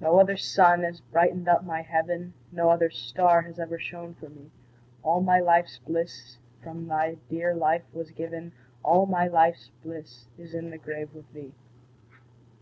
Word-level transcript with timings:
No 0.00 0.18
other 0.18 0.38
sun 0.38 0.84
has 0.84 1.02
brightened 1.02 1.46
up 1.46 1.64
my 1.64 1.82
heaven, 1.82 2.32
No 2.50 2.70
other 2.70 2.88
star 2.88 3.42
has 3.42 3.58
ever 3.58 3.78
shone 3.78 4.14
for 4.14 4.30
me; 4.30 4.50
All 5.02 5.20
my 5.20 5.38
life's 5.38 5.76
bliss 5.78 6.38
from 6.62 6.88
thy 6.88 7.18
dear 7.28 7.54
life 7.54 7.84
was 7.92 8.10
given, 8.10 8.52
All 8.82 9.04
my 9.04 9.26
life's 9.26 9.68
bliss 9.82 10.28
is 10.38 10.54
in 10.54 10.70
the 10.70 10.78
grave 10.78 11.12
with 11.14 11.30
thee. 11.34 11.52